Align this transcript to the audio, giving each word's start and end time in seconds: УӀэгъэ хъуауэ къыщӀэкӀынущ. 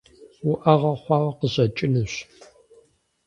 УӀэгъэ 0.49 0.93
хъуауэ 1.01 1.31
къыщӀэкӀынущ. 1.39 2.13